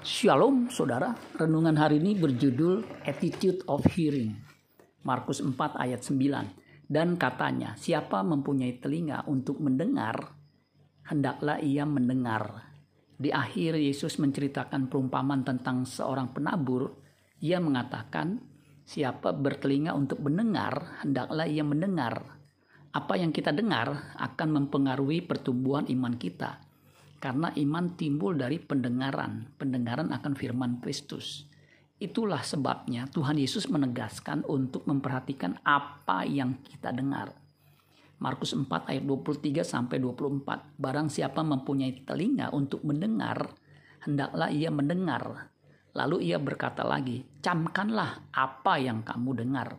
[0.00, 4.32] Shalom saudara, renungan hari ini berjudul Attitude of Hearing.
[5.04, 6.88] Markus 4 ayat 9.
[6.88, 10.40] Dan katanya, siapa mempunyai telinga untuk mendengar,
[11.04, 12.72] hendaklah ia mendengar.
[13.12, 16.96] Di akhir Yesus menceritakan perumpamaan tentang seorang penabur.
[17.44, 18.40] Ia mengatakan,
[18.88, 22.40] siapa bertelinga untuk mendengar, hendaklah ia mendengar.
[22.96, 26.69] Apa yang kita dengar akan mempengaruhi pertumbuhan iman kita
[27.20, 31.44] karena iman timbul dari pendengaran, pendengaran akan firman Kristus.
[32.00, 37.36] Itulah sebabnya Tuhan Yesus menegaskan untuk memperhatikan apa yang kita dengar.
[38.24, 40.80] Markus 4 ayat 23 sampai 24.
[40.80, 43.52] Barang siapa mempunyai telinga untuk mendengar,
[44.00, 45.52] hendaklah ia mendengar.
[45.92, 49.76] Lalu ia berkata lagi, camkanlah apa yang kamu dengar.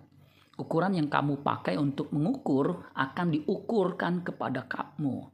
[0.62, 5.26] Ukuran yang kamu pakai untuk mengukur akan diukurkan kepada kamu.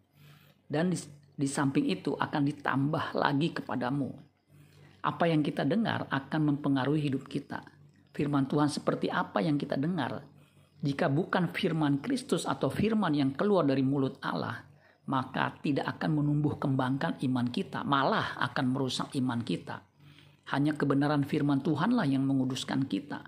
[0.67, 0.91] Dan
[1.37, 4.09] di samping itu akan ditambah lagi kepadamu.
[5.05, 7.61] Apa yang kita dengar akan mempengaruhi hidup kita.
[8.09, 10.25] Firman Tuhan seperti apa yang kita dengar.
[10.81, 14.65] Jika bukan firman Kristus atau firman yang keluar dari mulut Allah,
[15.05, 19.85] maka tidak akan menumbuh kembangkan iman kita, malah akan merusak iman kita.
[20.49, 23.21] Hanya kebenaran firman Tuhanlah yang menguduskan kita.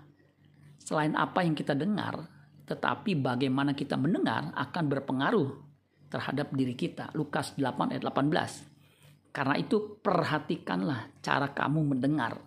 [0.82, 2.26] Selain apa yang kita dengar,
[2.66, 5.69] tetapi bagaimana kita mendengar akan berpengaruh
[6.10, 7.14] terhadap diri kita.
[7.14, 9.30] Lukas 8 ayat 18.
[9.30, 12.42] Karena itu perhatikanlah cara kamu mendengar.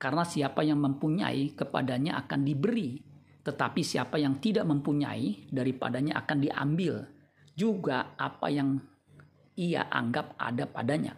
[0.00, 2.98] Karena siapa yang mempunyai kepadanya akan diberi.
[3.44, 7.04] Tetapi siapa yang tidak mempunyai daripadanya akan diambil.
[7.52, 8.80] Juga apa yang
[9.60, 11.14] ia anggap ada padanya.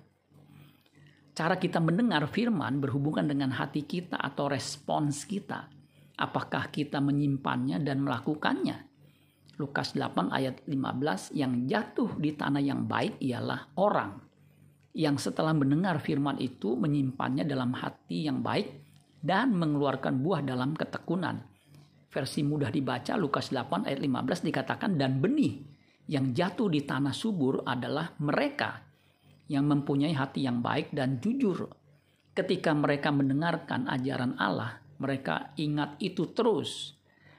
[1.36, 5.68] Cara kita mendengar firman berhubungan dengan hati kita atau respons kita.
[6.16, 8.85] Apakah kita menyimpannya dan melakukannya?
[9.56, 14.26] Lukas 8 ayat 15 yang jatuh di tanah yang baik ialah orang
[14.96, 18.72] yang setelah mendengar firman itu menyimpannya dalam hati yang baik
[19.20, 21.44] dan mengeluarkan buah dalam ketekunan.
[22.08, 25.60] Versi mudah dibaca Lukas 8 ayat 15 dikatakan dan benih
[26.08, 28.80] yang jatuh di tanah subur adalah mereka
[29.52, 31.68] yang mempunyai hati yang baik dan jujur.
[32.32, 36.95] Ketika mereka mendengarkan ajaran Allah, mereka ingat itu terus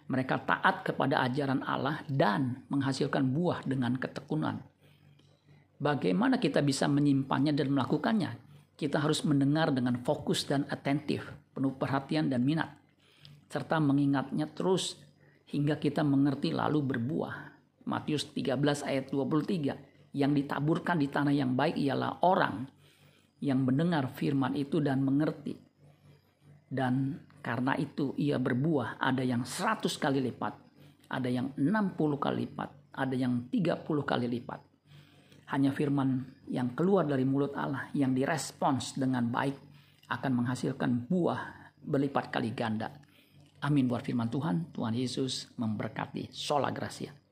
[0.07, 4.63] mereka taat kepada ajaran Allah dan menghasilkan buah dengan ketekunan.
[5.78, 8.31] Bagaimana kita bisa menyimpannya dan melakukannya?
[8.78, 12.72] Kita harus mendengar dengan fokus dan atentif, penuh perhatian dan minat,
[13.50, 14.97] serta mengingatnya terus
[15.50, 17.35] hingga kita mengerti lalu berbuah.
[17.88, 22.68] Matius 13 ayat 23, yang ditaburkan di tanah yang baik ialah orang
[23.39, 25.56] yang mendengar firman itu dan mengerti.
[26.68, 27.16] Dan
[27.47, 30.52] karena itu ia berbuah ada yang 100 kali lipat,
[31.08, 34.59] ada yang 60 kali lipat, ada yang 30 kali lipat.
[35.56, 39.56] Hanya firman yang keluar dari mulut Allah yang direspons dengan baik
[40.12, 42.91] akan menghasilkan buah berlipat kali ganda.
[43.63, 44.75] Amin buat firman Tuhan.
[44.75, 46.28] Tuhan Yesus memberkati.
[46.36, 47.26] Sola Gracia.